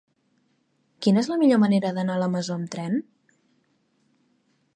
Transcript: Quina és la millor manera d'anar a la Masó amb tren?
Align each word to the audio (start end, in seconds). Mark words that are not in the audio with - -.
Quina 1.05 1.21
és 1.23 1.29
la 1.33 1.37
millor 1.43 1.61
manera 1.65 1.93
d'anar 1.99 2.15
a 2.17 2.23
la 2.25 2.31
Masó 2.37 2.57
amb 2.57 2.73
tren? 2.77 2.99